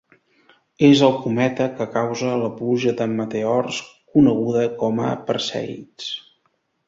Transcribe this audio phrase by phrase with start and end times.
[0.85, 3.83] És el cometa que causa la pluja de meteors
[4.15, 6.11] coneguda com a Perseids.